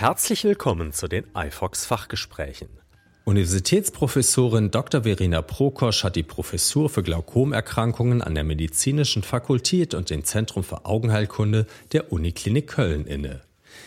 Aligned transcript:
Herzlich 0.00 0.44
willkommen 0.44 0.94
zu 0.94 1.08
den 1.08 1.26
iFox 1.36 1.84
Fachgesprächen. 1.84 2.70
Universitätsprofessorin 3.26 4.70
Dr. 4.70 5.02
Verena 5.02 5.42
Prokosch 5.42 6.04
hat 6.04 6.16
die 6.16 6.22
Professur 6.22 6.88
für 6.88 7.02
Glaukomerkrankungen 7.02 8.22
an 8.22 8.34
der 8.34 8.44
Medizinischen 8.44 9.22
Fakultät 9.22 9.92
und 9.92 10.08
dem 10.08 10.24
Zentrum 10.24 10.64
für 10.64 10.86
Augenheilkunde 10.86 11.66
der 11.92 12.14
Uniklinik 12.14 12.68
Köln 12.68 13.04
inne. 13.04 13.42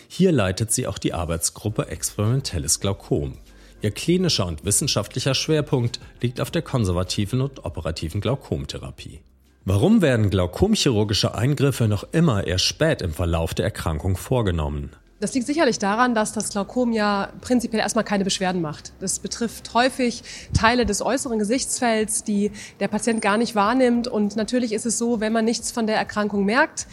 Hier 0.07 0.31
leitet 0.31 0.71
sie 0.71 0.85
auch 0.85 0.99
die 0.99 1.15
Arbeitsgruppe 1.15 1.87
Experimentelles 1.87 2.79
Glaukom. 2.79 3.39
Ihr 3.81 3.89
klinischer 3.89 4.45
und 4.45 4.65
wissenschaftlicher 4.65 5.33
Schwerpunkt 5.33 5.99
liegt 6.21 6.39
auf 6.39 6.51
der 6.51 6.61
konservativen 6.61 7.41
und 7.41 7.65
operativen 7.65 8.21
Glaukomtherapie. 8.21 9.21
Warum 9.65 10.03
werden 10.03 10.29
glaukomchirurgische 10.29 11.33
Eingriffe 11.33 11.87
noch 11.87 12.05
immer 12.11 12.45
erst 12.45 12.65
spät 12.65 13.01
im 13.01 13.13
Verlauf 13.13 13.55
der 13.55 13.65
Erkrankung 13.65 14.15
vorgenommen? 14.15 14.91
Das 15.23 15.33
liegt 15.33 15.47
sicherlich 15.47 15.79
daran, 15.79 16.15
dass 16.15 16.33
das 16.33 16.49
Glaukom 16.49 16.91
ja 16.91 17.29
prinzipiell 17.39 17.79
erstmal 17.79 18.03
keine 18.03 18.25
Beschwerden 18.25 18.59
macht. 18.61 18.91
Das 18.99 19.19
betrifft 19.19 19.73
häufig 19.73 20.21
Teile 20.53 20.85
des 20.85 21.01
äußeren 21.01 21.39
Gesichtsfelds, 21.39 22.25
die 22.25 22.51
der 22.81 22.89
Patient 22.89 23.21
gar 23.21 23.37
nicht 23.37 23.55
wahrnimmt. 23.55 24.09
Und 24.09 24.35
natürlich 24.35 24.73
ist 24.73 24.85
es 24.85 24.97
so, 24.97 25.21
wenn 25.21 25.31
man 25.31 25.45
nichts 25.45 25.71
von 25.71 25.87
der 25.87 25.95
Erkrankung 25.95 26.43
merkt, 26.43 26.87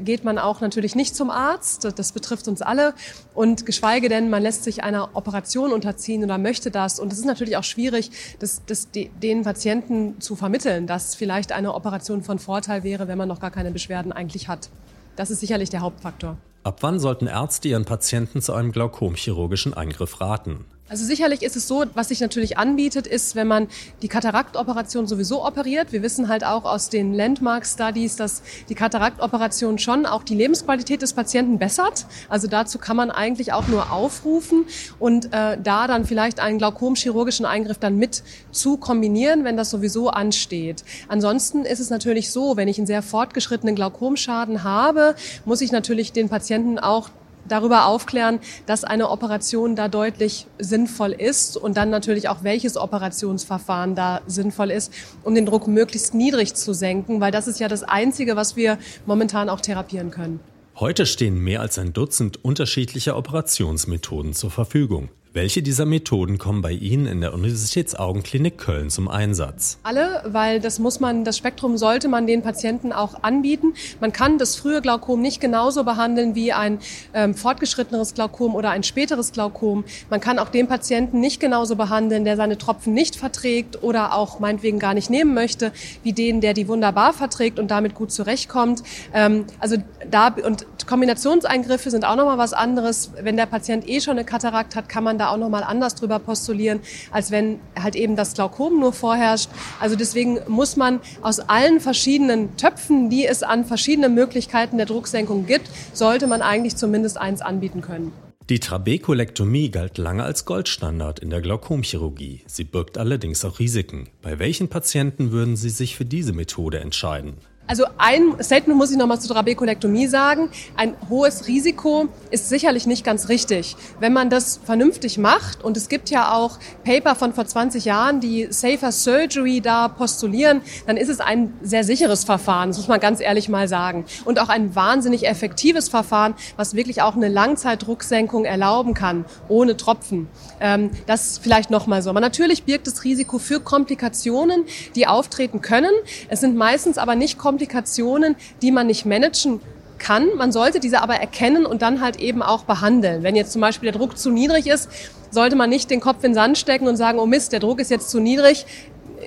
geht 0.00 0.24
man 0.24 0.36
auch 0.36 0.60
natürlich 0.60 0.96
nicht 0.96 1.14
zum 1.14 1.30
Arzt. 1.30 1.84
Das 1.96 2.10
betrifft 2.10 2.48
uns 2.48 2.60
alle. 2.60 2.92
Und 3.34 3.66
geschweige 3.66 4.08
denn, 4.08 4.30
man 4.30 4.42
lässt 4.42 4.64
sich 4.64 4.82
einer 4.82 5.10
Operation 5.14 5.72
unterziehen 5.72 6.24
oder 6.24 6.38
möchte 6.38 6.72
das. 6.72 6.98
Und 6.98 7.12
es 7.12 7.20
ist 7.20 7.24
natürlich 7.24 7.56
auch 7.56 7.62
schwierig, 7.62 8.10
das, 8.40 8.62
das 8.66 8.88
den 8.90 9.44
Patienten 9.44 10.20
zu 10.20 10.34
vermitteln, 10.34 10.88
dass 10.88 11.14
vielleicht 11.14 11.52
eine 11.52 11.72
Operation 11.72 12.24
von 12.24 12.40
Vorteil 12.40 12.82
wäre, 12.82 13.06
wenn 13.06 13.16
man 13.16 13.28
noch 13.28 13.38
gar 13.38 13.52
keine 13.52 13.70
Beschwerden 13.70 14.10
eigentlich 14.10 14.48
hat. 14.48 14.70
Das 15.14 15.30
ist 15.30 15.38
sicherlich 15.38 15.70
der 15.70 15.82
Hauptfaktor. 15.82 16.36
Ab 16.66 16.78
wann 16.80 16.98
sollten 16.98 17.28
Ärzte 17.28 17.68
ihren 17.68 17.84
Patienten 17.84 18.42
zu 18.42 18.52
einem 18.52 18.72
glaukomchirurgischen 18.72 19.72
Eingriff 19.72 20.20
raten? 20.20 20.64
Also 20.88 21.04
sicherlich 21.04 21.42
ist 21.42 21.56
es 21.56 21.66
so, 21.66 21.84
was 21.94 22.08
sich 22.08 22.20
natürlich 22.20 22.58
anbietet, 22.58 23.08
ist, 23.08 23.34
wenn 23.34 23.48
man 23.48 23.66
die 24.02 24.08
Kataraktoperation 24.08 25.08
sowieso 25.08 25.44
operiert. 25.44 25.90
Wir 25.90 26.00
wissen 26.00 26.28
halt 26.28 26.44
auch 26.44 26.64
aus 26.64 26.90
den 26.90 27.12
Landmark-Studies, 27.12 28.14
dass 28.14 28.42
die 28.68 28.76
Kataraktoperation 28.76 29.78
schon 29.78 30.06
auch 30.06 30.22
die 30.22 30.36
Lebensqualität 30.36 31.02
des 31.02 31.12
Patienten 31.12 31.58
bessert. 31.58 32.06
Also 32.28 32.46
dazu 32.46 32.78
kann 32.78 32.96
man 32.96 33.10
eigentlich 33.10 33.52
auch 33.52 33.66
nur 33.66 33.90
aufrufen 33.90 34.66
und 35.00 35.32
äh, 35.32 35.58
da 35.60 35.88
dann 35.88 36.04
vielleicht 36.04 36.38
einen 36.38 36.58
glaukomchirurgischen 36.58 37.46
Eingriff 37.46 37.78
dann 37.78 37.96
mit 37.96 38.22
zu 38.52 38.76
kombinieren, 38.76 39.42
wenn 39.42 39.56
das 39.56 39.70
sowieso 39.70 40.10
ansteht. 40.10 40.84
Ansonsten 41.08 41.64
ist 41.64 41.80
es 41.80 41.90
natürlich 41.90 42.30
so, 42.30 42.56
wenn 42.56 42.68
ich 42.68 42.78
einen 42.78 42.86
sehr 42.86 43.02
fortgeschrittenen 43.02 43.74
Glaukomschaden 43.74 44.62
habe, 44.62 45.16
muss 45.44 45.62
ich 45.62 45.72
natürlich 45.72 46.12
den 46.12 46.28
Patienten 46.28 46.78
auch 46.78 47.10
darüber 47.48 47.86
aufklären, 47.86 48.40
dass 48.66 48.84
eine 48.84 49.10
Operation 49.10 49.76
da 49.76 49.88
deutlich 49.88 50.46
sinnvoll 50.58 51.12
ist 51.12 51.56
und 51.56 51.76
dann 51.76 51.90
natürlich 51.90 52.28
auch 52.28 52.42
welches 52.42 52.76
Operationsverfahren 52.76 53.94
da 53.94 54.20
sinnvoll 54.26 54.70
ist, 54.70 54.92
um 55.22 55.34
den 55.34 55.46
Druck 55.46 55.66
möglichst 55.66 56.14
niedrig 56.14 56.54
zu 56.54 56.72
senken, 56.72 57.20
weil 57.20 57.32
das 57.32 57.48
ist 57.48 57.60
ja 57.60 57.68
das 57.68 57.82
Einzige, 57.82 58.36
was 58.36 58.56
wir 58.56 58.78
momentan 59.06 59.48
auch 59.48 59.60
therapieren 59.60 60.10
können. 60.10 60.40
Heute 60.78 61.06
stehen 61.06 61.38
mehr 61.38 61.62
als 61.62 61.78
ein 61.78 61.94
Dutzend 61.94 62.44
unterschiedlicher 62.44 63.16
Operationsmethoden 63.16 64.34
zur 64.34 64.50
Verfügung. 64.50 65.08
Welche 65.36 65.62
dieser 65.62 65.84
Methoden 65.84 66.38
kommen 66.38 66.62
bei 66.62 66.72
Ihnen 66.72 67.04
in 67.04 67.20
der 67.20 67.34
Universitätsaugenklinik 67.34 68.56
Köln 68.56 68.88
zum 68.88 69.06
Einsatz? 69.06 69.78
Alle, 69.82 70.22
weil 70.24 70.60
das 70.60 70.78
muss 70.78 70.98
man, 70.98 71.24
das 71.24 71.36
Spektrum 71.36 71.76
sollte 71.76 72.08
man 72.08 72.26
den 72.26 72.40
Patienten 72.40 72.90
auch 72.90 73.22
anbieten. 73.22 73.74
Man 74.00 74.14
kann 74.14 74.38
das 74.38 74.56
frühe 74.56 74.80
Glaukom 74.80 75.20
nicht 75.20 75.42
genauso 75.42 75.84
behandeln 75.84 76.34
wie 76.34 76.54
ein 76.54 76.78
ähm, 77.12 77.34
fortgeschritteneres 77.34 78.14
Glaukom 78.14 78.54
oder 78.54 78.70
ein 78.70 78.82
späteres 78.82 79.32
Glaukom. 79.32 79.84
Man 80.08 80.20
kann 80.20 80.38
auch 80.38 80.48
den 80.48 80.68
Patienten 80.68 81.20
nicht 81.20 81.38
genauso 81.38 81.76
behandeln, 81.76 82.24
der 82.24 82.36
seine 82.38 82.56
Tropfen 82.56 82.94
nicht 82.94 83.14
verträgt 83.14 83.82
oder 83.82 84.14
auch 84.14 84.40
meinetwegen 84.40 84.78
gar 84.78 84.94
nicht 84.94 85.10
nehmen 85.10 85.34
möchte, 85.34 85.70
wie 86.02 86.14
den, 86.14 86.40
der 86.40 86.54
die 86.54 86.66
wunderbar 86.66 87.12
verträgt 87.12 87.58
und 87.58 87.70
damit 87.70 87.94
gut 87.94 88.10
zurechtkommt. 88.10 88.82
Ähm, 89.12 89.44
also 89.60 89.76
da 90.10 90.28
und 90.28 90.64
Kombinationseingriffe 90.86 91.90
sind 91.90 92.06
auch 92.06 92.16
nochmal 92.16 92.38
was 92.38 92.52
anderes. 92.52 93.10
Wenn 93.20 93.36
der 93.36 93.46
Patient 93.46 93.86
eh 93.86 94.00
schon 94.00 94.12
eine 94.12 94.24
Katarakt 94.24 94.76
hat, 94.76 94.88
kann 94.88 95.04
man 95.04 95.18
da 95.18 95.25
auch 95.30 95.36
nochmal 95.36 95.62
anders 95.62 95.94
drüber 95.94 96.18
postulieren, 96.18 96.80
als 97.10 97.30
wenn 97.30 97.60
halt 97.80 97.96
eben 97.96 98.16
das 98.16 98.34
Glaukom 98.34 98.80
nur 98.80 98.92
vorherrscht. 98.92 99.50
Also 99.80 99.96
deswegen 99.96 100.38
muss 100.48 100.76
man 100.76 101.00
aus 101.22 101.40
allen 101.40 101.80
verschiedenen 101.80 102.56
Töpfen, 102.56 103.10
die 103.10 103.26
es 103.26 103.42
an 103.42 103.64
verschiedenen 103.64 104.14
Möglichkeiten 104.14 104.76
der 104.76 104.86
Drucksenkung 104.86 105.46
gibt, 105.46 105.68
sollte 105.92 106.26
man 106.26 106.42
eigentlich 106.42 106.76
zumindest 106.76 107.18
eins 107.18 107.40
anbieten 107.40 107.80
können. 107.80 108.12
Die 108.48 108.60
Trabekulektomie 108.60 109.70
galt 109.72 109.98
lange 109.98 110.22
als 110.22 110.44
Goldstandard 110.44 111.18
in 111.18 111.30
der 111.30 111.40
Glaukomchirurgie. 111.40 112.42
Sie 112.46 112.62
birgt 112.62 112.96
allerdings 112.96 113.44
auch 113.44 113.58
Risiken. 113.58 114.08
Bei 114.22 114.38
welchen 114.38 114.68
Patienten 114.68 115.32
würden 115.32 115.56
Sie 115.56 115.68
sich 115.68 115.96
für 115.96 116.04
diese 116.04 116.32
Methode 116.32 116.78
entscheiden? 116.78 117.38
Also 117.68 117.84
ein 117.98 118.36
Statement 118.40 118.78
muss 118.78 118.92
ich 118.92 118.96
nochmal 118.96 119.20
zur 119.20 119.34
Trabekulektomie 119.34 120.06
sagen. 120.06 120.50
Ein 120.76 120.94
hohes 121.08 121.48
Risiko 121.48 122.08
ist 122.30 122.48
sicherlich 122.48 122.86
nicht 122.86 123.04
ganz 123.04 123.28
richtig. 123.28 123.76
Wenn 123.98 124.12
man 124.12 124.30
das 124.30 124.60
vernünftig 124.64 125.18
macht, 125.18 125.64
und 125.64 125.76
es 125.76 125.88
gibt 125.88 126.10
ja 126.10 126.32
auch 126.32 126.58
Paper 126.84 127.16
von 127.16 127.32
vor 127.32 127.44
20 127.44 127.84
Jahren, 127.84 128.20
die 128.20 128.46
Safer 128.50 128.92
Surgery 128.92 129.60
da 129.60 129.88
postulieren, 129.88 130.60
dann 130.86 130.96
ist 130.96 131.08
es 131.08 131.18
ein 131.18 131.54
sehr 131.60 131.82
sicheres 131.82 132.22
Verfahren, 132.22 132.68
das 132.68 132.78
muss 132.78 132.88
man 132.88 133.00
ganz 133.00 133.20
ehrlich 133.20 133.48
mal 133.48 133.66
sagen. 133.66 134.04
Und 134.24 134.38
auch 134.38 134.48
ein 134.48 134.76
wahnsinnig 134.76 135.26
effektives 135.26 135.88
Verfahren, 135.88 136.34
was 136.56 136.74
wirklich 136.74 137.02
auch 137.02 137.16
eine 137.16 137.28
Langzeitdrucksenkung 137.28 138.44
erlauben 138.44 138.94
kann, 138.94 139.24
ohne 139.48 139.76
Tropfen. 139.76 140.28
Ähm, 140.60 140.90
das 141.06 141.38
vielleicht 141.38 141.70
nochmal 141.70 142.00
so. 142.02 142.10
Aber 142.10 142.20
natürlich 142.20 142.62
birgt 142.62 142.86
es 142.86 143.02
Risiko 143.02 143.38
für 143.38 143.58
Komplikationen, 143.58 144.64
die 144.94 145.08
auftreten 145.08 145.62
können. 145.62 145.90
Es 146.28 146.40
sind 146.40 146.56
meistens 146.56 146.96
aber 146.96 147.16
nicht 147.16 147.38
Komplikationen, 147.38 147.55
Komplikationen, 147.56 148.36
die 148.60 148.70
man 148.70 148.86
nicht 148.86 149.06
managen 149.06 149.60
kann. 149.96 150.28
Man 150.36 150.52
sollte 150.52 150.78
diese 150.78 151.00
aber 151.00 151.14
erkennen 151.14 151.64
und 151.64 151.80
dann 151.80 152.02
halt 152.02 152.16
eben 152.16 152.42
auch 152.42 152.64
behandeln. 152.64 153.22
Wenn 153.22 153.34
jetzt 153.34 153.52
zum 153.52 153.62
Beispiel 153.62 153.90
der 153.90 153.98
Druck 153.98 154.18
zu 154.18 154.30
niedrig 154.30 154.66
ist, 154.66 154.90
sollte 155.30 155.56
man 155.56 155.70
nicht 155.70 155.90
den 155.90 156.00
Kopf 156.00 156.22
in 156.22 156.32
den 156.32 156.34
Sand 156.34 156.58
stecken 156.58 156.86
und 156.86 156.98
sagen, 156.98 157.18
oh 157.18 157.24
Mist, 157.24 157.52
der 157.52 157.60
Druck 157.60 157.80
ist 157.80 157.90
jetzt 157.90 158.10
zu 158.10 158.20
niedrig 158.20 158.66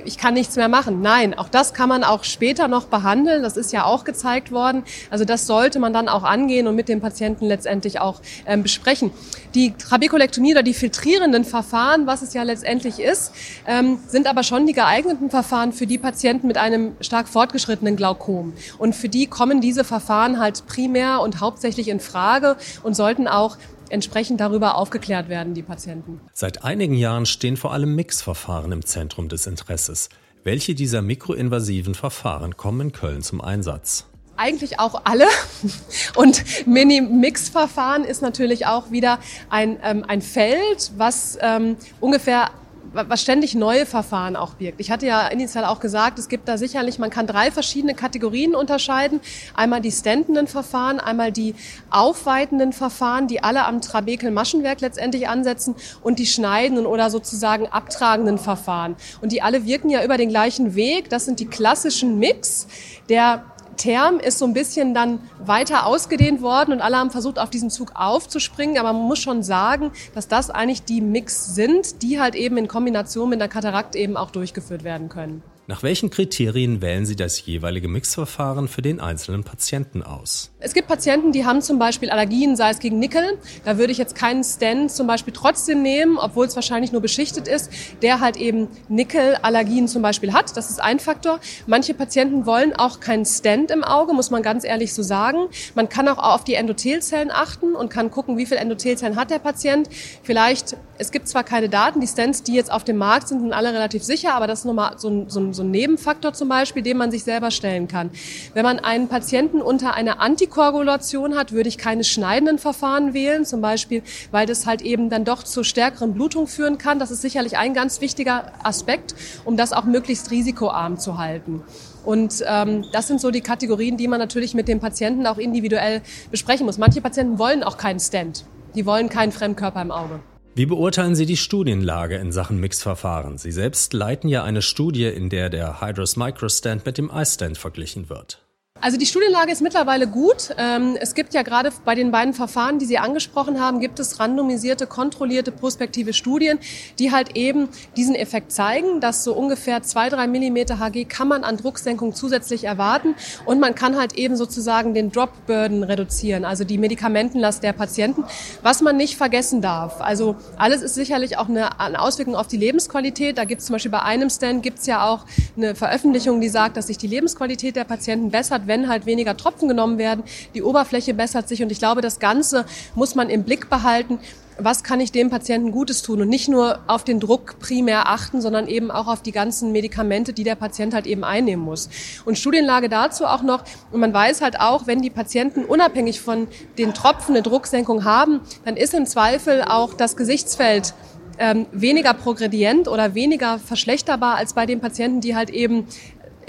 ich 0.05 0.17
kann 0.17 0.33
nichts 0.33 0.55
mehr 0.55 0.67
machen. 0.67 1.01
Nein, 1.01 1.37
auch 1.37 1.49
das 1.49 1.73
kann 1.73 1.89
man 1.89 2.03
auch 2.03 2.23
später 2.23 2.67
noch 2.67 2.85
behandeln. 2.85 3.43
Das 3.43 3.57
ist 3.57 3.73
ja 3.73 3.85
auch 3.85 4.03
gezeigt 4.03 4.51
worden. 4.51 4.83
Also 5.09 5.25
das 5.25 5.47
sollte 5.47 5.79
man 5.79 5.93
dann 5.93 6.07
auch 6.07 6.23
angehen 6.23 6.67
und 6.67 6.75
mit 6.75 6.89
dem 6.89 7.01
Patienten 7.01 7.45
letztendlich 7.45 7.99
auch 7.99 8.21
ähm, 8.45 8.63
besprechen. 8.63 9.11
Die 9.55 9.73
Trabekulektomie 9.73 10.53
oder 10.53 10.63
die 10.63 10.73
filtrierenden 10.73 11.43
Verfahren, 11.43 12.07
was 12.07 12.21
es 12.21 12.33
ja 12.33 12.43
letztendlich 12.43 12.99
ist, 12.99 13.31
ähm, 13.65 13.99
sind 14.07 14.27
aber 14.27 14.43
schon 14.43 14.67
die 14.67 14.73
geeigneten 14.73 15.29
Verfahren 15.29 15.73
für 15.73 15.87
die 15.87 15.97
Patienten 15.97 16.47
mit 16.47 16.57
einem 16.57 16.95
stark 17.01 17.27
fortgeschrittenen 17.27 17.95
Glaukom. 17.95 18.53
Und 18.77 18.95
für 18.95 19.09
die 19.09 19.27
kommen 19.27 19.61
diese 19.61 19.83
Verfahren 19.83 20.39
halt 20.39 20.65
primär 20.67 21.21
und 21.21 21.41
hauptsächlich 21.41 21.87
in 21.87 21.99
Frage 21.99 22.57
und 22.83 22.95
sollten 22.95 23.27
auch 23.27 23.57
entsprechend 23.89 24.39
darüber 24.39 24.75
aufgeklärt 24.75 25.29
werden, 25.29 25.53
die 25.53 25.63
Patienten. 25.63 26.21
Seit 26.33 26.63
einigen 26.63 26.95
Jahren 26.95 27.25
stehen 27.25 27.57
vor 27.57 27.73
allem 27.73 27.95
Mixverfahren 27.95 28.71
im 28.71 28.85
Zentrum 28.85 29.29
des 29.29 29.47
Interesses. 29.47 30.09
Welche 30.43 30.73
dieser 30.73 31.01
mikroinvasiven 31.01 31.95
Verfahren 31.95 32.55
kommen 32.55 32.81
in 32.81 32.91
Köln 32.91 33.21
zum 33.21 33.41
Einsatz? 33.41 34.05
eigentlich 34.39 34.79
auch 34.79 35.01
alle. 35.03 35.25
Und 36.15 36.65
Mini-Mix-Verfahren 36.65 38.05
ist 38.05 38.21
natürlich 38.21 38.65
auch 38.65 38.89
wieder 38.89 39.19
ein, 39.49 39.77
ähm, 39.83 40.05
ein 40.07 40.21
Feld, 40.21 40.93
was 40.95 41.37
ähm, 41.41 41.75
ungefähr 41.99 42.49
was 42.93 43.21
ständig 43.21 43.55
neue 43.55 43.85
Verfahren 43.85 44.35
auch 44.35 44.55
birgt. 44.55 44.79
Ich 44.79 44.91
hatte 44.91 45.05
ja 45.05 45.27
initial 45.27 45.65
auch 45.65 45.79
gesagt, 45.79 46.17
es 46.19 46.27
gibt 46.27 46.47
da 46.47 46.57
sicherlich, 46.57 46.99
man 46.99 47.09
kann 47.09 47.27
drei 47.27 47.51
verschiedene 47.51 47.93
Kategorien 47.93 48.55
unterscheiden. 48.55 49.19
Einmal 49.53 49.81
die 49.81 49.91
stentenden 49.91 50.47
Verfahren, 50.47 50.99
einmal 50.99 51.31
die 51.31 51.55
aufweitenden 51.89 52.73
Verfahren, 52.73 53.27
die 53.27 53.43
alle 53.43 53.65
am 53.65 53.81
Trabekel-Maschenwerk 53.81 54.81
letztendlich 54.81 55.27
ansetzen 55.27 55.75
und 56.01 56.19
die 56.19 56.25
schneidenden 56.25 56.85
oder 56.85 57.09
sozusagen 57.09 57.67
abtragenden 57.67 58.37
Verfahren. 58.37 58.95
Und 59.21 59.31
die 59.31 59.41
alle 59.41 59.65
wirken 59.65 59.89
ja 59.89 60.03
über 60.03 60.17
den 60.17 60.29
gleichen 60.29 60.75
Weg. 60.75 61.09
Das 61.09 61.25
sind 61.25 61.39
die 61.39 61.47
klassischen 61.47 62.19
Mix, 62.19 62.67
der 63.09 63.43
Term 63.79 64.19
ist 64.19 64.37
so 64.37 64.45
ein 64.45 64.53
bisschen 64.53 64.93
dann 64.93 65.19
weiter 65.43 65.87
ausgedehnt 65.87 66.41
worden 66.41 66.73
und 66.73 66.81
alle 66.81 66.97
haben 66.97 67.09
versucht, 67.09 67.39
auf 67.39 67.49
diesen 67.49 67.71
Zug 67.71 67.93
aufzuspringen. 67.95 68.77
Aber 68.77 68.93
man 68.93 69.07
muss 69.07 69.19
schon 69.19 69.41
sagen, 69.41 69.91
dass 70.13 70.27
das 70.27 70.51
eigentlich 70.51 70.83
die 70.83 71.01
Mix 71.01 71.55
sind, 71.55 72.03
die 72.03 72.19
halt 72.19 72.35
eben 72.35 72.57
in 72.57 72.67
Kombination 72.67 73.29
mit 73.29 73.41
einer 73.41 73.49
Katarakt 73.49 73.95
eben 73.95 74.17
auch 74.17 74.29
durchgeführt 74.29 74.83
werden 74.83 75.09
können. 75.09 75.41
Nach 75.69 75.83
welchen 75.83 76.09
Kriterien 76.09 76.81
wählen 76.81 77.05
Sie 77.05 77.15
das 77.15 77.45
jeweilige 77.45 77.87
Mixverfahren 77.87 78.67
für 78.67 78.81
den 78.81 78.99
einzelnen 78.99 79.43
Patienten 79.43 80.01
aus? 80.01 80.49
Es 80.59 80.73
gibt 80.73 80.87
Patienten, 80.87 81.31
die 81.31 81.45
haben 81.45 81.61
zum 81.61 81.77
Beispiel 81.77 82.09
Allergien, 82.09 82.55
sei 82.55 82.71
es 82.71 82.79
gegen 82.79 82.97
Nickel. 82.97 83.37
Da 83.65 83.77
würde 83.77 83.91
ich 83.91 83.99
jetzt 83.99 84.15
keinen 84.15 84.43
Stand 84.43 84.91
zum 84.91 85.05
Beispiel 85.05 85.31
trotzdem 85.31 85.83
nehmen, 85.83 86.17
obwohl 86.17 86.47
es 86.47 86.55
wahrscheinlich 86.55 86.91
nur 86.91 87.01
beschichtet 87.01 87.47
ist, 87.47 87.71
der 88.01 88.19
halt 88.19 88.35
eben 88.35 88.67
Nickelallergien 88.87 89.87
zum 89.87 90.01
Beispiel 90.01 90.33
hat. 90.33 90.57
Das 90.57 90.71
ist 90.71 90.81
ein 90.81 90.97
Faktor. 90.97 91.39
Manche 91.67 91.93
Patienten 91.93 92.47
wollen 92.47 92.73
auch 92.75 92.99
keinen 92.99 93.25
Stand 93.25 93.69
im 93.69 93.83
Auge, 93.83 94.13
muss 94.13 94.31
man 94.31 94.41
ganz 94.41 94.63
ehrlich 94.63 94.95
so 94.95 95.03
sagen. 95.03 95.49
Man 95.75 95.87
kann 95.87 96.07
auch 96.07 96.17
auf 96.17 96.43
die 96.43 96.55
Endothelzellen 96.55 97.29
achten 97.29 97.75
und 97.75 97.89
kann 97.89 98.09
gucken, 98.09 98.39
wie 98.39 98.47
viele 98.47 98.59
Endothelzellen 98.59 99.15
hat 99.17 99.29
der 99.29 99.37
Patient. 99.37 99.87
Vielleicht, 100.23 100.75
es 100.97 101.11
gibt 101.11 101.27
zwar 101.27 101.43
keine 101.43 101.69
Daten, 101.69 102.01
die 102.01 102.07
Stents, 102.07 102.41
die 102.41 102.55
jetzt 102.55 102.71
auf 102.71 102.83
dem 102.83 102.97
Markt 102.97 103.27
sind, 103.27 103.41
sind 103.41 103.53
alle 103.53 103.71
relativ 103.71 104.03
sicher, 104.03 104.33
aber 104.33 104.47
das 104.47 104.61
ist 104.61 104.65
nochmal 104.65 104.97
so 104.97 105.09
ein, 105.09 105.29
so 105.29 105.39
ein 105.39 105.58
so 105.59 105.63
ein 105.63 105.71
Nebenfaktor 105.71 106.33
zum 106.33 106.47
Beispiel, 106.47 106.81
den 106.81 106.97
man 106.97 107.11
sich 107.11 107.23
selber 107.23 107.51
stellen 107.51 107.87
kann. 107.87 108.09
Wenn 108.53 108.63
man 108.63 108.79
einen 108.79 109.09
Patienten 109.09 109.61
unter 109.61 109.93
einer 109.93 110.21
Antikoagulation 110.21 111.35
hat, 111.35 111.51
würde 111.51 111.67
ich 111.67 111.77
keine 111.77 112.05
schneidenden 112.05 112.57
Verfahren 112.57 113.13
wählen, 113.13 113.45
zum 113.45 113.59
Beispiel, 113.61 114.01
weil 114.31 114.45
das 114.45 114.65
halt 114.65 114.81
eben 114.81 115.09
dann 115.09 115.25
doch 115.25 115.43
zu 115.43 115.63
stärkeren 115.63 116.13
Blutung 116.13 116.47
führen 116.47 116.77
kann. 116.77 116.97
Das 116.97 117.11
ist 117.11 117.21
sicherlich 117.21 117.57
ein 117.57 117.73
ganz 117.73 117.99
wichtiger 117.99 118.53
Aspekt, 118.63 119.13
um 119.43 119.57
das 119.57 119.73
auch 119.73 119.83
möglichst 119.83 120.31
risikoarm 120.31 120.97
zu 120.97 121.17
halten. 121.17 121.61
Und 122.05 122.41
ähm, 122.47 122.85
das 122.93 123.07
sind 123.07 123.19
so 123.19 123.29
die 123.29 123.41
Kategorien, 123.41 123.97
die 123.97 124.07
man 124.07 124.19
natürlich 124.19 124.53
mit 124.53 124.69
dem 124.69 124.79
Patienten 124.79 125.27
auch 125.27 125.37
individuell 125.37 126.01
besprechen 126.31 126.65
muss. 126.65 126.77
Manche 126.77 127.01
Patienten 127.01 127.37
wollen 127.37 127.63
auch 127.63 127.77
keinen 127.77 127.99
Stent. 127.99 128.45
Die 128.75 128.85
wollen 128.85 129.09
keinen 129.09 129.33
Fremdkörper 129.33 129.81
im 129.81 129.91
Auge. 129.91 130.21
Wie 130.59 130.65
beurteilen 130.65 131.15
Sie 131.15 131.25
die 131.25 131.37
Studienlage 131.37 132.17
in 132.17 132.33
Sachen 132.33 132.59
Mixverfahren? 132.59 133.37
Sie 133.37 133.53
selbst 133.53 133.93
leiten 133.93 134.27
ja 134.27 134.43
eine 134.43 134.61
Studie, 134.61 135.05
in 135.05 135.29
der 135.29 135.49
der 135.49 135.79
Hydros 135.79 136.17
Microstand 136.17 136.85
mit 136.85 136.97
dem 136.97 137.09
iStent 137.09 137.57
verglichen 137.57 138.09
wird. 138.09 138.41
Also 138.81 138.97
die 138.97 139.05
Studienlage 139.05 139.51
ist 139.51 139.61
mittlerweile 139.61 140.07
gut. 140.07 140.55
Ähm, 140.57 140.97
es 141.01 141.13
gibt 141.13 141.33
ja 141.33 141.41
gerade 141.41 141.69
bei 141.83 141.95
den 141.95 142.11
beiden 142.11 142.33
Verfahren, 142.33 142.79
die 142.79 142.85
Sie 142.85 142.97
angesprochen 142.97 143.59
haben, 143.59 143.81
gibt 143.81 143.99
es 143.99 144.21
randomisierte, 144.21 144.87
kontrollierte, 144.87 145.51
prospektive 145.51 146.13
Studien, 146.13 146.59
die 146.97 147.11
halt 147.11 147.35
eben 147.35 147.67
diesen 147.97 148.15
Effekt 148.15 148.53
zeigen, 148.53 149.01
dass 149.01 149.25
so 149.25 149.33
ungefähr 149.33 149.83
zwei, 149.83 150.07
drei 150.07 150.27
Millimeter 150.27 150.79
Hg 150.79 151.03
kann 151.09 151.27
man 151.27 151.43
an 151.43 151.57
Drucksenkung 151.57 152.15
zusätzlich 152.15 152.63
erwarten 152.63 153.15
und 153.45 153.59
man 153.59 153.75
kann 153.75 153.97
halt 153.97 154.13
eben 154.13 154.37
sozusagen 154.37 154.93
den 154.93 155.11
Drop 155.11 155.31
Burden 155.45 155.83
reduzieren, 155.83 156.45
also 156.45 156.63
die 156.63 156.77
Medikamentenlast 156.77 157.61
der 157.63 157.73
Patienten, 157.73 158.23
was 158.61 158.81
man 158.81 158.95
nicht 158.95 159.17
vergessen 159.17 159.61
darf. 159.61 159.99
Also 159.99 160.37
alles 160.57 160.83
ist 160.83 160.95
sicherlich 160.95 161.37
auch 161.37 161.49
eine 161.49 161.99
Auswirkung 161.99 162.35
auf 162.35 162.47
die 162.47 162.57
Lebensqualität. 162.57 163.37
Da 163.37 163.43
gibt 163.43 163.59
es 163.59 163.67
zum 163.67 163.73
Beispiel 163.73 163.91
bei 163.91 164.03
einem 164.03 164.29
Stand 164.29 164.63
gibt 164.63 164.79
es 164.79 164.85
ja 164.85 165.05
auch 165.05 165.25
eine 165.57 165.75
Veröffentlichung, 165.75 166.39
die 166.39 166.49
sagt, 166.49 166.77
dass 166.77 166.87
sich 166.87 166.97
die 166.97 167.07
Lebensqualität 167.07 167.75
der 167.75 167.83
Patienten 167.83 168.31
bessert, 168.31 168.68
wenn 168.69 168.87
halt 168.87 169.05
weniger 169.05 169.35
Tropfen 169.35 169.67
genommen 169.67 169.97
werden. 169.97 170.23
Die 170.53 170.63
Oberfläche 170.63 171.13
bessert 171.13 171.49
sich 171.49 171.61
und 171.61 171.73
ich 171.73 171.79
glaube, 171.79 171.99
das 171.99 172.19
Ganze 172.19 172.65
muss 172.95 173.15
man 173.15 173.29
im 173.29 173.43
Blick 173.43 173.69
behalten 173.69 174.19
was 174.59 174.83
kann 174.83 174.99
ich 174.99 175.11
dem 175.11 175.29
Patienten 175.29 175.71
Gutes 175.71 176.01
tun 176.01 176.21
und 176.21 176.29
nicht 176.29 176.49
nur 176.49 176.79
auf 176.87 177.03
den 177.03 177.19
Druck 177.19 177.59
primär 177.59 178.07
achten, 178.09 178.41
sondern 178.41 178.67
eben 178.67 178.91
auch 178.91 179.07
auf 179.07 179.21
die 179.21 179.31
ganzen 179.31 179.71
Medikamente, 179.71 180.33
die 180.33 180.43
der 180.43 180.55
Patient 180.55 180.93
halt 180.93 181.07
eben 181.07 181.23
einnehmen 181.23 181.63
muss. 181.63 181.89
Und 182.25 182.37
Studienlage 182.37 182.89
dazu 182.89 183.25
auch 183.25 183.41
noch, 183.41 183.63
und 183.91 183.99
man 183.99 184.13
weiß 184.13 184.41
halt 184.41 184.59
auch, 184.59 184.87
wenn 184.87 185.01
die 185.01 185.09
Patienten 185.09 185.65
unabhängig 185.65 186.21
von 186.21 186.47
den 186.77 186.93
Tropfen 186.93 187.35
eine 187.35 187.41
Drucksenkung 187.41 188.03
haben, 188.03 188.41
dann 188.65 188.77
ist 188.77 188.93
im 188.93 189.05
Zweifel 189.05 189.63
auch 189.63 189.93
das 189.93 190.15
Gesichtsfeld 190.15 190.93
ähm, 191.37 191.67
weniger 191.71 192.13
progredient 192.13 192.87
oder 192.87 193.15
weniger 193.15 193.59
verschlechterbar 193.59 194.35
als 194.35 194.53
bei 194.53 194.65
den 194.65 194.81
Patienten, 194.81 195.21
die 195.21 195.35
halt 195.35 195.49
eben 195.49 195.87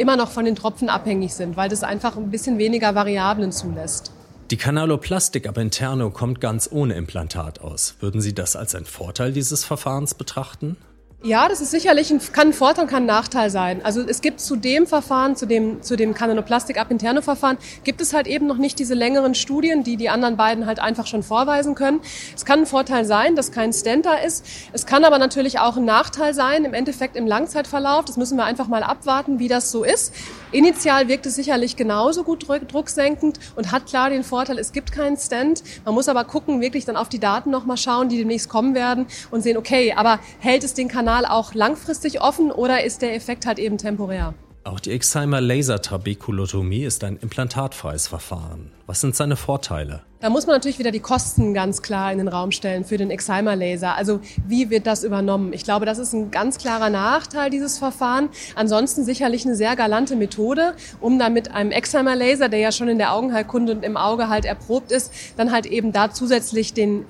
immer 0.00 0.16
noch 0.16 0.30
von 0.30 0.44
den 0.44 0.56
Tropfen 0.56 0.88
abhängig 0.88 1.34
sind, 1.34 1.56
weil 1.56 1.68
das 1.68 1.82
einfach 1.82 2.16
ein 2.16 2.30
bisschen 2.30 2.58
weniger 2.58 2.94
Variablen 2.94 3.52
zulässt. 3.52 4.12
Die 4.50 4.56
Canaloplastik 4.56 5.46
ab 5.46 5.58
interno 5.58 6.10
kommt 6.10 6.40
ganz 6.40 6.68
ohne 6.72 6.94
Implantat 6.94 7.60
aus. 7.60 7.94
Würden 8.00 8.20
Sie 8.20 8.34
das 8.34 8.56
als 8.56 8.74
einen 8.74 8.86
Vorteil 8.86 9.32
dieses 9.32 9.64
Verfahrens 9.64 10.14
betrachten? 10.14 10.76
Ja, 11.22 11.48
das 11.48 11.60
ist 11.60 11.70
sicherlich 11.70 12.10
ein, 12.10 12.18
kann 12.32 12.48
ein 12.48 12.52
Vorteil, 12.54 12.86
kann 12.86 13.02
ein 13.02 13.06
Nachteil 13.06 13.50
sein. 13.50 13.84
Also 13.84 14.00
es 14.00 14.22
gibt 14.22 14.40
zu 14.40 14.56
dem 14.56 14.86
Verfahren, 14.86 15.36
zu 15.36 15.44
dem, 15.44 15.82
zu 15.82 15.94
dem 15.94 16.14
Canaloplastik 16.14 16.80
ab 16.80 16.90
interno 16.90 17.20
Verfahren, 17.20 17.58
gibt 17.84 18.00
es 18.00 18.14
halt 18.14 18.26
eben 18.26 18.46
noch 18.46 18.56
nicht 18.56 18.78
diese 18.78 18.94
längeren 18.94 19.34
Studien, 19.34 19.84
die 19.84 19.98
die 19.98 20.08
anderen 20.08 20.38
beiden 20.38 20.64
halt 20.64 20.78
einfach 20.78 21.06
schon 21.06 21.22
vorweisen 21.22 21.74
können. 21.74 22.00
Es 22.34 22.46
kann 22.46 22.60
ein 22.60 22.66
Vorteil 22.66 23.04
sein, 23.04 23.36
dass 23.36 23.52
kein 23.52 23.74
Stent 23.74 24.06
da 24.06 24.14
ist. 24.14 24.46
Es 24.72 24.86
kann 24.86 25.04
aber 25.04 25.18
natürlich 25.18 25.58
auch 25.58 25.76
ein 25.76 25.84
Nachteil 25.84 26.32
sein, 26.32 26.64
im 26.64 26.72
Endeffekt 26.72 27.16
im 27.16 27.26
Langzeitverlauf. 27.26 28.06
Das 28.06 28.16
müssen 28.16 28.38
wir 28.38 28.44
einfach 28.44 28.68
mal 28.68 28.82
abwarten, 28.82 29.38
wie 29.38 29.48
das 29.48 29.70
so 29.70 29.84
ist. 29.84 30.14
Initial 30.52 31.08
wirkt 31.08 31.26
es 31.26 31.34
sicherlich 31.34 31.76
genauso 31.76 32.24
gut 32.24 32.46
drucksenkend 32.48 33.38
und 33.56 33.70
hat 33.72 33.84
klar 33.84 34.08
den 34.08 34.24
Vorteil, 34.24 34.58
es 34.58 34.72
gibt 34.72 34.90
keinen 34.90 35.18
Stent. 35.18 35.62
Man 35.84 35.92
muss 35.92 36.08
aber 36.08 36.24
gucken, 36.24 36.62
wirklich 36.62 36.86
dann 36.86 36.96
auf 36.96 37.10
die 37.10 37.20
Daten 37.20 37.50
nochmal 37.50 37.76
schauen, 37.76 38.08
die 38.08 38.16
demnächst 38.16 38.48
kommen 38.48 38.74
werden 38.74 39.04
und 39.30 39.42
sehen, 39.42 39.58
okay, 39.58 39.92
aber 39.94 40.18
hält 40.38 40.64
es 40.64 40.72
den 40.72 40.88
Kanal 40.88 41.09
Kanal 41.10 41.26
auch 41.26 41.54
langfristig 41.54 42.20
offen 42.20 42.52
oder 42.52 42.84
ist 42.84 43.02
der 43.02 43.16
Effekt 43.16 43.44
halt 43.44 43.58
eben 43.58 43.78
temporär? 43.78 44.32
Auch 44.62 44.78
die 44.78 44.92
Exheimer 44.92 45.40
Lasertrabekulotomie 45.40 46.84
ist 46.84 47.02
ein 47.02 47.16
implantatfreies 47.16 48.06
Verfahren. 48.06 48.70
Was 48.86 49.00
sind 49.00 49.16
seine 49.16 49.34
Vorteile? 49.34 50.04
Da 50.20 50.28
muss 50.28 50.46
man 50.46 50.54
natürlich 50.54 50.78
wieder 50.78 50.90
die 50.90 51.00
Kosten 51.00 51.54
ganz 51.54 51.80
klar 51.80 52.12
in 52.12 52.18
den 52.18 52.28
Raum 52.28 52.52
stellen 52.52 52.84
für 52.84 52.98
den 52.98 53.10
Exheimer 53.10 53.56
Laser. 53.56 53.96
Also 53.96 54.20
wie 54.46 54.68
wird 54.68 54.86
das 54.86 55.02
übernommen? 55.02 55.54
Ich 55.54 55.64
glaube, 55.64 55.86
das 55.86 55.98
ist 55.98 56.12
ein 56.12 56.30
ganz 56.30 56.58
klarer 56.58 56.90
Nachteil 56.90 57.48
dieses 57.48 57.78
Verfahren. 57.78 58.28
Ansonsten 58.54 59.02
sicherlich 59.02 59.46
eine 59.46 59.56
sehr 59.56 59.76
galante 59.76 60.16
Methode, 60.16 60.74
um 61.00 61.18
dann 61.18 61.32
mit 61.32 61.50
einem 61.52 61.70
Exheimer 61.70 62.14
Laser, 62.16 62.50
der 62.50 62.58
ja 62.58 62.70
schon 62.70 62.88
in 62.88 62.98
der 62.98 63.14
Augenheilkunde 63.14 63.72
und 63.72 63.82
im 63.82 63.96
Auge 63.96 64.28
halt 64.28 64.44
erprobt 64.44 64.92
ist, 64.92 65.10
dann 65.38 65.52
halt 65.52 65.64
eben 65.64 65.90
da 65.90 66.10
zusätzlich 66.12 66.74
den, 66.74 67.06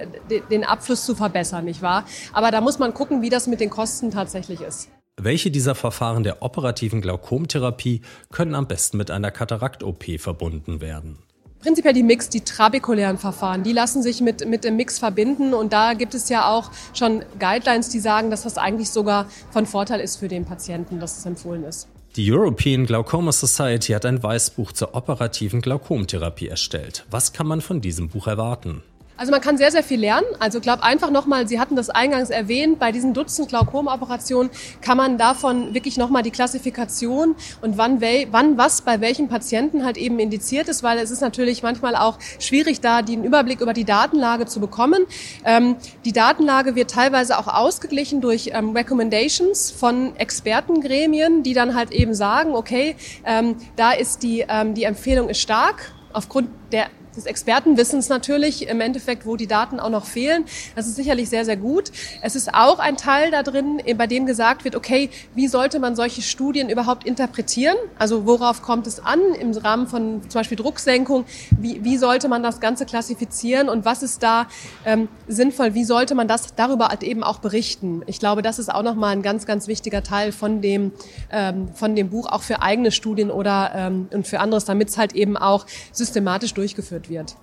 den 0.49 0.63
Abfluss 0.63 1.05
zu 1.05 1.17
verbessern, 1.17 1.65
nicht 1.65 1.83
wahr? 1.83 2.05
Aber 2.33 2.53
da 2.53 2.61
muss 2.61 2.79
man 2.79 2.95
gucken, 2.95 3.23
wie 3.23 3.31
das 3.31 3.49
mit 3.49 3.59
den 3.59 3.71
Kosten 3.71 4.13
tatsächlich 4.13 4.61
ist. 4.61 4.89
Welche 5.21 5.51
dieser 5.51 5.75
Verfahren 5.75 6.23
der 6.23 6.43
operativen 6.43 7.01
Glaukomtherapie 7.01 8.03
können 8.31 8.55
am 8.55 8.69
besten 8.69 8.99
mit 8.99 9.11
einer 9.11 9.33
Katarakt-OP 9.33 10.21
verbunden 10.21 10.81
werden? 10.81 11.19
Prinzipiell 11.63 11.93
die 11.93 12.03
Mix, 12.03 12.31
die 12.31 12.41
trabekulären 12.41 13.19
Verfahren, 13.19 13.63
die 13.63 13.75
lassen 13.75 14.03
sich 14.03 14.23
mit, 14.23 14.49
mit 14.49 14.65
dem 14.65 14.77
Mix 14.77 14.99
verbinden 14.99 15.53
und 15.53 15.75
da 15.75 15.93
gibt 15.93 16.15
es 16.15 16.31
ja 16.31 16.51
auch 16.51 16.71
schon 16.95 17.23
Guidelines, 17.39 17.91
die 17.91 18.01
sagen, 18.01 18.31
dass 18.31 18.45
das 18.45 18.57
eigentlich 18.57 18.89
sogar 18.89 19.27
von 19.51 19.67
Vorteil 19.67 20.01
ist 20.01 20.17
für 20.17 20.29
den 20.29 20.47
Patienten, 20.47 21.01
dass 21.01 21.19
es 21.19 21.27
empfohlen 21.27 21.65
ist. 21.65 21.87
Die 22.17 22.33
European 22.33 22.87
Glaucoma 22.87 23.31
Society 23.31 23.93
hat 23.93 24.07
ein 24.07 24.23
Weißbuch 24.23 24.73
zur 24.73 24.95
operativen 24.95 25.61
Glaukomtherapie 25.61 26.49
erstellt. 26.49 27.05
Was 27.11 27.35
kann 27.35 27.47
man 27.47 27.61
von 27.61 27.83
diesem 27.83 28.09
Buch 28.09 28.27
erwarten? 28.27 28.83
Also 29.21 29.33
man 29.33 29.43
kann 29.43 29.59
sehr, 29.59 29.71
sehr 29.71 29.83
viel 29.83 30.01
lernen. 30.01 30.27
Also 30.39 30.61
glaube 30.61 30.83
einfach 30.83 31.11
nochmal, 31.11 31.47
Sie 31.47 31.61
hatten 31.61 31.77
das 31.77 31.91
eingangs 31.91 32.31
erwähnt, 32.31 32.79
bei 32.79 32.91
diesen 32.91 33.13
Dutzend 33.13 33.51
Glaukomoperationen 33.51 34.51
kann 34.81 34.97
man 34.97 35.19
davon 35.19 35.75
wirklich 35.75 35.99
nochmal 35.99 36.23
die 36.23 36.31
Klassifikation 36.31 37.37
und 37.61 37.77
wann, 37.77 38.01
wann 38.01 38.57
was 38.57 38.81
bei 38.81 39.03
welchen 39.03 39.29
Patienten 39.29 39.85
halt 39.85 39.99
eben 39.99 40.19
indiziert 40.21 40.71
ist, 40.71 40.83
weil 40.83 40.97
es 40.97 41.11
ist 41.11 41.21
natürlich 41.21 41.63
manchmal 41.63 41.97
auch 41.97 42.19
schwierig, 42.39 42.81
da 42.81 43.03
den 43.03 43.23
Überblick 43.23 43.61
über 43.61 43.75
die 43.75 43.85
Datenlage 43.85 44.47
zu 44.47 44.59
bekommen. 44.59 45.05
Ähm, 45.45 45.77
die 46.07 46.13
Datenlage 46.13 46.75
wird 46.75 46.91
teilweise 46.91 47.39
auch 47.39 47.47
ausgeglichen 47.47 48.23
durch 48.23 48.53
ähm, 48.55 48.71
Recommendations 48.71 49.71
von 49.71 50.17
Expertengremien, 50.17 51.43
die 51.43 51.53
dann 51.53 51.75
halt 51.75 51.91
eben 51.91 52.15
sagen, 52.15 52.55
okay, 52.55 52.97
ähm, 53.27 53.57
da 53.77 53.93
ist 53.93 54.23
die, 54.23 54.47
ähm, 54.49 54.73
die 54.73 54.85
Empfehlung 54.85 55.29
ist 55.29 55.43
stark 55.43 55.93
aufgrund 56.15 56.49
der 56.73 56.87
des 57.17 57.27
Expertenwissens 57.27 58.09
natürlich 58.09 58.69
im 58.69 58.81
Endeffekt, 58.81 59.27
wo 59.27 59.37
die 59.37 59.47
Daten 59.47 59.81
auch 59.81 59.91
noch 59.91 60.05
fehlen. 60.05 60.45
Das 60.77 60.87
ist 60.87 60.97
sicherlich 60.97 61.29
sehr, 61.29 61.45
sehr 61.45 61.57
gut. 61.57 61.91
Es 62.23 62.37
ist 62.37 62.55
auch 62.55 62.79
ein 62.79 62.97
Teil 62.97 63.31
da 63.31 63.43
drin, 63.43 63.83
bei 63.97 64.07
dem 64.07 64.27
gesagt 64.27 64.65
wird, 64.65 64.77
okay, 64.77 65.11
wie 65.35 65.49
sollte 65.49 65.79
man 65.79 65.97
solche 65.97 66.23
Studien 66.23 66.69
überhaupt 66.69 67.07
interpretieren? 67.07 67.77
Also 67.99 68.27
worauf 68.27 68.63
kommt 68.63 68.87
es 68.87 69.01
an 69.01 69.21
im 69.41 69.53
Rahmen 69.53 69.87
von 69.87 70.23
zum 70.29 70.39
Beispiel 70.39 70.57
Drucksenkung? 70.57 71.25
Wie, 71.59 71.85
wie 71.85 71.97
sollte 71.97 72.29
man 72.29 72.43
das 72.43 72.61
Ganze 72.61 72.87
klassifizieren 72.87 73.69
und 73.69 73.85
was 73.85 74.03
ist 74.03 74.23
da 74.23 74.47
ähm, 74.85 75.09
sinnvoll? 75.27 75.75
Wie 75.75 75.85
sollte 75.85 76.15
man 76.15 76.29
das 76.29 76.55
darüber 76.55 76.89
halt 76.89 77.03
eben 77.03 77.23
auch 77.23 77.39
berichten? 77.39 78.03
Ich 78.07 78.19
glaube, 78.19 78.43
das 78.43 78.59
ist 78.59 78.73
auch 78.73 78.83
nochmal 78.83 79.13
ein 79.13 79.23
ganz, 79.23 79.47
ganz 79.47 79.67
wichtiger 79.67 80.03
Teil 80.03 80.33
von 80.33 80.61
dem, 80.61 80.93
ähm, 81.31 81.69
von 81.75 81.97
dem 81.97 82.11
Buch, 82.11 82.27
auch 82.27 82.43
für 82.43 82.63
eigene 82.63 82.93
Studien 82.93 83.31
oder 83.31 83.73
ähm, 83.75 84.09
und 84.13 84.27
für 84.27 84.41
anderes, 84.41 84.65
damit 84.65 84.89
es 84.89 84.99
halt 84.99 85.15
eben 85.15 85.37
auch 85.37 85.67
systematisch 85.93 86.55
durchgeführt 86.55 87.00
durchgeführt 87.01 87.09
wird. 87.09 87.37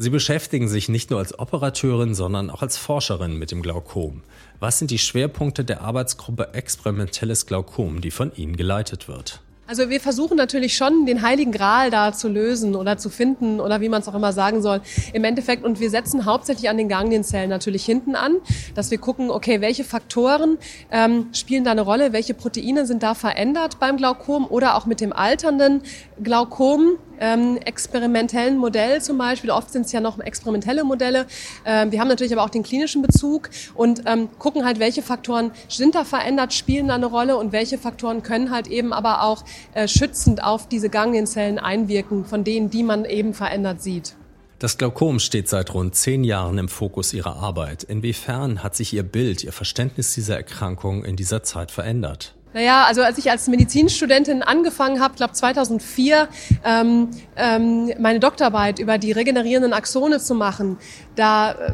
Sie 0.00 0.10
beschäftigen 0.10 0.68
sich 0.68 0.88
nicht 0.88 1.10
nur 1.10 1.18
als 1.18 1.36
Operateurin, 1.36 2.14
sondern 2.14 2.50
auch 2.50 2.62
als 2.62 2.78
Forscherin 2.78 3.36
mit 3.36 3.50
dem 3.50 3.62
Glaukom. 3.62 4.22
Was 4.60 4.78
sind 4.78 4.92
die 4.92 4.98
Schwerpunkte 4.98 5.64
der 5.64 5.80
Arbeitsgruppe 5.80 6.54
Experimentelles 6.54 7.46
Glaukom, 7.46 8.00
die 8.00 8.12
von 8.12 8.32
Ihnen 8.36 8.56
geleitet 8.56 9.08
wird? 9.08 9.40
Also 9.66 9.90
wir 9.90 10.00
versuchen 10.00 10.38
natürlich 10.38 10.76
schon, 10.76 11.04
den 11.04 11.20
heiligen 11.20 11.52
Gral 11.52 11.90
da 11.90 12.14
zu 12.14 12.28
lösen 12.28 12.74
oder 12.74 12.96
zu 12.96 13.10
finden 13.10 13.60
oder 13.60 13.82
wie 13.82 13.90
man 13.90 14.00
es 14.00 14.08
auch 14.08 14.14
immer 14.14 14.32
sagen 14.32 14.62
soll. 14.62 14.80
Im 15.12 15.24
Endeffekt, 15.24 15.62
und 15.62 15.78
wir 15.78 15.90
setzen 15.90 16.24
hauptsächlich 16.24 16.70
an 16.70 16.78
den 16.78 16.88
Ganglienzellen 16.88 17.50
natürlich 17.50 17.84
hinten 17.84 18.14
an, 18.14 18.36
dass 18.74 18.90
wir 18.90 18.96
gucken, 18.96 19.30
okay, 19.30 19.60
welche 19.60 19.84
Faktoren 19.84 20.56
ähm, 20.90 21.26
spielen 21.34 21.64
da 21.64 21.72
eine 21.72 21.82
Rolle, 21.82 22.14
welche 22.14 22.32
Proteine 22.32 22.86
sind 22.86 23.02
da 23.02 23.14
verändert 23.14 23.78
beim 23.78 23.98
Glaukom 23.98 24.46
oder 24.46 24.74
auch 24.74 24.86
mit 24.86 25.02
dem 25.02 25.12
alternden 25.12 25.82
Glaukom 26.22 26.92
ähm, 27.20 27.58
experimentellen 27.64 28.58
Modell 28.58 29.00
zum 29.02 29.18
Beispiel. 29.18 29.50
Oft 29.50 29.72
sind 29.72 29.86
es 29.86 29.92
ja 29.92 30.00
noch 30.00 30.18
experimentelle 30.18 30.84
Modelle. 30.84 31.26
Ähm, 31.64 31.92
wir 31.92 32.00
haben 32.00 32.08
natürlich 32.08 32.32
aber 32.32 32.44
auch 32.44 32.50
den 32.50 32.62
klinischen 32.62 33.02
Bezug 33.02 33.50
und 33.74 34.02
ähm, 34.06 34.28
gucken 34.38 34.64
halt, 34.64 34.78
welche 34.78 35.02
Faktoren 35.02 35.52
sind 35.68 35.94
da 35.94 36.04
verändert, 36.04 36.52
spielen 36.52 36.88
da 36.88 36.94
eine 36.94 37.06
Rolle 37.06 37.36
und 37.36 37.52
welche 37.52 37.78
Faktoren 37.78 38.22
können 38.22 38.50
halt 38.50 38.66
eben 38.66 38.92
aber 38.92 39.22
auch 39.22 39.44
äh, 39.74 39.88
schützend 39.88 40.42
auf 40.42 40.68
diese 40.68 40.88
Ganglienzellen 40.88 41.58
einwirken, 41.58 42.24
von 42.24 42.44
denen, 42.44 42.70
die 42.70 42.82
man 42.82 43.04
eben 43.04 43.34
verändert 43.34 43.82
sieht. 43.82 44.14
Das 44.58 44.76
Glaukom 44.76 45.20
steht 45.20 45.48
seit 45.48 45.72
rund 45.72 45.94
zehn 45.94 46.24
Jahren 46.24 46.58
im 46.58 46.68
Fokus 46.68 47.12
Ihrer 47.12 47.36
Arbeit. 47.36 47.84
Inwiefern 47.84 48.64
hat 48.64 48.74
sich 48.74 48.92
Ihr 48.92 49.04
Bild, 49.04 49.44
Ihr 49.44 49.52
Verständnis 49.52 50.14
dieser 50.14 50.36
Erkrankung 50.36 51.04
in 51.04 51.14
dieser 51.14 51.44
Zeit 51.44 51.70
verändert? 51.70 52.34
Naja, 52.54 52.84
also 52.84 53.02
als 53.02 53.18
ich 53.18 53.30
als 53.30 53.46
Medizinstudentin 53.46 54.42
angefangen 54.42 55.00
habe, 55.00 55.14
glaube 55.14 55.34
2004, 55.34 56.28
ähm, 56.64 57.10
ähm, 57.36 57.92
meine 57.98 58.20
Doktorarbeit 58.20 58.78
über 58.78 58.96
die 58.96 59.12
regenerierenden 59.12 59.74
Axone 59.74 60.18
zu 60.18 60.34
machen, 60.34 60.78
da 61.14 61.52
äh, 61.52 61.72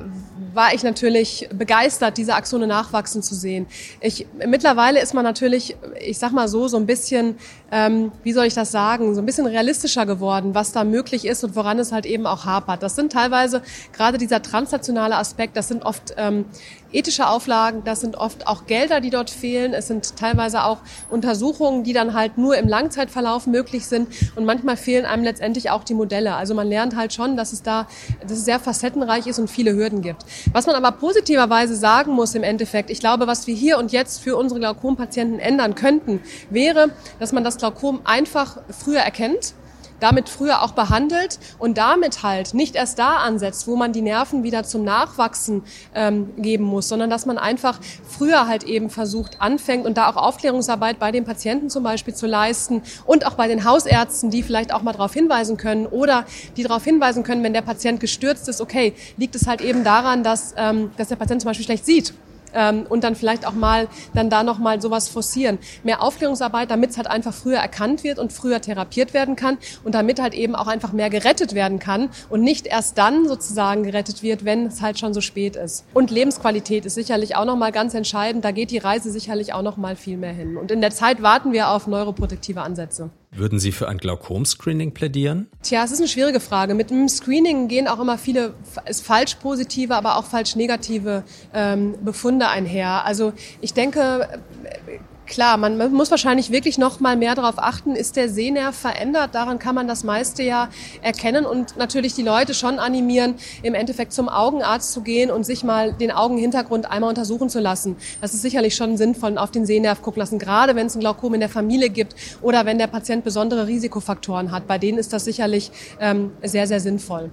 war 0.53 0.75
ich 0.75 0.83
natürlich 0.83 1.49
begeistert, 1.55 2.19
diese 2.19 2.35
Axone 2.35 2.67
nachwachsen 2.67 3.23
zu 3.23 3.37
sehen. 3.37 3.67
Ich, 4.01 4.27
mittlerweile 4.47 5.01
ist 5.01 5.15
man 5.15 5.25
natürlich, 5.25 5.77
ich 6.01 6.19
sag 6.19 6.33
mal 6.33 6.49
so, 6.49 6.67
so 6.67 6.77
ein 6.77 6.87
bisschen, 6.87 7.37
ähm, 7.71 8.11
wie 8.25 8.33
soll 8.33 8.47
ich 8.47 8.55
das 8.55 8.73
sagen, 8.73 9.15
so 9.15 9.23
ein 9.23 9.27
bisschen 9.27 9.47
realistischer 9.47 10.07
geworden, 10.07 10.55
was 10.55 10.73
da 10.73 10.83
möglich 10.83 11.25
ist 11.25 11.45
und 11.45 11.55
woran 11.55 11.79
es 11.79 11.93
halt 11.93 12.05
eben 12.05 12.27
auch 12.27 12.47
hapert. 12.47 12.83
Das 12.83 12.97
sind 12.97 13.13
teilweise 13.13 13.63
gerade 13.93 14.19
dieser 14.19 14.43
translationale 14.43 15.17
Aspekt, 15.17 15.57
das 15.57 15.69
sind 15.69 15.85
oft 15.85 16.15
ähm, 16.17 16.47
ethische 16.95 17.29
Auflagen, 17.29 17.83
das 17.85 18.01
sind 18.01 18.17
oft 18.17 18.47
auch 18.47 18.67
Gelder, 18.67 19.01
die 19.01 19.11
dort 19.11 19.31
fehlen. 19.31 19.75
Es 19.75 19.89
sind 19.89 20.17
teilweise 20.17 20.65
auch 20.65 20.79
Untersuchungen, 21.11 21.85
die 21.85 21.93
dann 21.93 22.15
halt 22.15 22.39
nur 22.39 22.57
im 22.57 22.69
Langzeitverlauf 22.69 23.47
möglich 23.47 23.87
sind 23.87 24.09
und 24.37 24.45
manchmal 24.45 24.77
fehlen 24.77 25.05
einem 25.05 25.25
letztendlich 25.25 25.71
auch 25.71 25.85
die 25.85 25.95
Modelle. 25.95 26.35
Also 26.35 26.55
man 26.55 26.69
lernt 26.69 26.97
halt 26.97 27.13
schon, 27.13 27.37
dass 27.37 27.53
es 27.53 27.63
da, 27.63 27.87
dass 28.23 28.33
es 28.33 28.45
sehr 28.45 28.61
facettenreich 28.61 29.27
ist 29.27 29.39
und 29.39 29.51
viele 29.51 29.75
Hürden 29.75 30.03
gibt. 30.03 30.25
Was 30.53 30.67
man 30.67 30.77
aber 30.77 30.93
positiverweise 30.93 31.75
sagen 31.75 32.13
muss 32.13 32.35
im 32.35 32.43
Endeffekt, 32.43 32.91
ich 32.91 33.01
glaube, 33.01 33.27
was 33.27 33.47
wir 33.47 33.55
hier 33.55 33.79
und 33.79 33.93
jetzt 33.93 34.23
für 34.23 34.37
unsere 34.37 34.61
Glaukompatienten 34.61 35.39
ändern 35.39 35.75
könnten, 35.75 36.21
wäre, 36.51 36.91
dass 37.19 37.33
man 37.33 37.45
das 37.45 37.57
Glaukom 37.57 38.01
einfach 38.05 38.59
früher 38.71 39.01
erkennt 39.01 39.55
damit 40.01 40.29
früher 40.29 40.63
auch 40.63 40.73
behandelt 40.73 41.39
und 41.59 41.79
damit 41.79 42.23
halt 42.23 42.55
nicht 42.55 42.77
erst 42.77 42.99
da 42.99 43.17
ansetzt, 43.17 43.67
wo 43.67 43.77
man 43.77 43.93
die 43.93 44.03
Nerven 44.03 44.43
wieder 44.43 44.65
zum 44.65 44.85
Nachwachsen 44.85 45.63
ähm, 45.95 46.31
geben 46.37 46.65
muss, 46.65 46.89
sondern 46.89 47.11
dass 47.11 47.27
man 47.27 47.39
einfach 47.39 47.79
früher 48.07 48.47
halt 48.47 48.65
eben 48.65 48.91
versucht, 48.91 49.41
anfängt 49.41 49.87
und 49.87 49.97
da 49.97 50.09
auch 50.09 50.17
Aufklärungsarbeit 50.17 50.99
bei 50.99 51.13
den 51.13 51.25
Patienten 51.25 51.71
zum 51.71 51.83
Beispiel 51.83 52.15
zu 52.15 52.27
leisten 52.27 52.83
und 53.07 53.27
auch 53.27 53.35
bei 53.35 53.49
den 53.49 53.65
Hausärzten, 53.65 54.31
die 54.31 54.43
vielleicht 54.43 54.73
auch 54.73 54.83
mal 54.83 54.93
darauf 54.93 55.13
hinweisen 55.15 55.57
können 55.57 55.87
oder 55.87 56.25
die 56.57 56.63
darauf 56.63 56.85
hinweisen 56.85 57.23
können, 57.23 57.43
wenn 57.43 57.55
der 57.55 57.63
Patient 57.63 58.01
gestürzt 58.01 58.49
ist, 58.49 58.61
okay, 58.61 58.95
liegt 59.17 59.35
es 59.35 59.47
halt 59.47 59.61
eben 59.61 59.85
daran, 59.85 60.23
dass, 60.23 60.55
ähm, 60.57 60.91
dass 60.97 61.09
der 61.09 61.17
Patient 61.17 61.41
zum 61.41 61.51
Beispiel 61.51 61.65
schlecht 61.65 61.87
sieht 61.87 62.15
ähm, 62.55 62.87
und 62.89 63.05
dann 63.05 63.15
vielleicht 63.15 63.47
auch 63.47 63.53
mal 63.53 63.89
dann 64.15 64.31
da 64.31 64.43
noch 64.43 64.59
mal 64.59 64.81
sowas 64.81 65.09
forcieren. 65.09 65.59
Mehr 65.83 66.03
Aufklärungsarbeit, 66.03 66.71
damit 66.71 66.91
es 66.91 66.97
halt 66.97 67.07
einfach 67.07 67.35
früher 67.35 67.59
erkannt 67.59 68.05
wird 68.05 68.19
und 68.19 68.33
früher 68.33 68.61
therapiert 68.61 69.15
werden 69.15 69.37
kann 69.37 69.59
und 69.85 69.95
damit 69.95 70.21
halt 70.21 70.35
eben 70.35 70.55
auch 70.55 70.67
einfach 70.67 70.93
mehr 70.93 71.11
gerettet 71.11 71.55
werden 71.55 71.79
kann 71.79 72.11
und 72.31 72.43
nicht 72.43 72.67
erst 72.67 72.99
dann 72.99 73.29
sozusagen 73.29 73.83
gerettet 73.83 74.23
wird, 74.23 74.45
wenn 74.45 74.67
es 74.67 74.81
halt 74.81 74.99
schon 74.99 75.15
so 75.15 75.21
spät 75.21 75.57
ist. 75.57 75.85
Und 75.95 76.11
Lebensqualität 76.11 76.87
ist 76.87 76.95
sicherlich 76.95 77.37
auch 77.37 77.45
noch 77.45 77.57
mal 77.57 77.73
ganz 77.73 77.95
entscheidend. 77.95 78.45
Da 78.45 78.51
geht 78.51 78.71
die 78.71 78.79
Reise 78.79 79.11
sicherlich 79.11 79.53
auch 79.53 79.63
noch 79.63 79.77
mal 79.77 79.97
viel 79.97 80.17
mehr 80.17 80.33
hin. 80.33 80.57
Und 80.57 80.71
in 80.71 80.81
der 80.81 80.91
Zeit 80.91 81.23
warten 81.23 81.53
wir 81.53 81.69
auf 81.71 81.87
neuroprotektive 81.87 82.63
Ansätze. 82.63 83.11
Würden 83.37 83.59
Sie 83.59 83.73
für 83.73 83.89
ein 83.89 83.99
Glaukom-Screening 83.99 84.95
plädieren? 84.95 85.49
Tja, 85.63 85.83
es 85.85 85.91
ist 85.91 85.99
eine 85.99 86.07
schwierige 86.07 86.39
Frage. 86.39 86.75
Mit 86.75 86.91
dem 86.91 87.09
Screening 87.09 87.67
gehen 87.67 87.89
auch 87.89 87.99
immer 87.99 88.17
viele 88.17 88.55
falsch 89.03 89.35
positive, 89.37 89.95
aber 89.95 90.17
auch 90.17 90.25
falsch 90.25 90.55
negative 90.55 91.25
ähm, 91.53 91.97
Befunde 92.05 92.49
einher. 92.49 93.05
Also 93.05 93.33
ich 93.61 93.75
denke, 93.75 94.29
Klar, 95.27 95.57
man 95.57 95.79
muss 95.93 96.11
wahrscheinlich 96.11 96.51
wirklich 96.51 96.77
noch 96.77 97.01
mal 97.01 97.17
mehr 97.17 97.35
darauf 97.35 97.59
achten, 97.59 97.97
ist 97.97 98.17
der 98.17 98.29
Sehnerv 98.29 98.77
verändert? 98.77 99.35
Daran 99.35 99.59
kann 99.59 99.75
man 99.75 99.89
das 99.89 100.05
meiste 100.05 100.43
ja 100.43 100.69
erkennen 101.01 101.47
und 101.47 101.79
natürlich 101.79 102.15
die 102.15 102.23
Leute 102.23 102.53
schon 102.53 102.79
animieren, 102.79 103.37
im 103.63 103.75
Endeffekt 103.75 104.13
zum 104.13 104.29
Augenarzt 104.29 104.93
zu 104.93 105.01
gehen 105.01 105.31
und 105.31 105.45
sich 105.45 105.65
mal 105.65 105.95
den 105.95 106.11
Augenhintergrund 106.11 106.91
einmal 106.91 107.09
untersuchen 107.09 107.49
zu 107.49 107.59
lassen. 107.59 107.97
Das 108.21 108.35
ist 108.35 108.43
sicherlich 108.43 108.77
schon 108.77 108.99
sinnvoll 108.99 109.39
auf 109.39 109.51
den 109.51 109.65
Sehnerv 109.65 110.03
gucken 110.03 110.21
lassen, 110.21 110.39
gerade 110.39 110.77
wenn 110.77 110.89
es 110.89 110.95
ein 110.95 111.01
Glaukom 111.01 111.33
in 111.33 111.41
der 111.41 111.49
Familie 111.49 111.89
gibt 111.89 112.15
oder 112.43 112.67
wenn 112.67 112.79
der 112.79 112.89
Patient 112.89 113.25
besondere 113.25 113.67
Risikofaktoren 113.67 114.53
hat. 114.53 114.67
Bei 114.67 114.77
denen 114.77 114.99
ist 114.99 115.15
das 115.15 115.25
sicherlich 115.25 115.71
ähm, 116.01 116.33
sehr, 116.43 116.67
sehr 116.67 116.81
sinnvoll. 116.81 117.31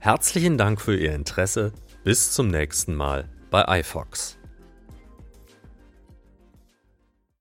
Herzlichen 0.00 0.58
Dank 0.58 0.80
für 0.80 0.96
Ihr 0.96 1.14
Interesse. 1.14 1.72
Bis 2.04 2.32
zum 2.32 2.48
nächsten 2.48 2.94
Mal 2.94 3.28
bei 3.50 3.80
iFox. 3.80 4.36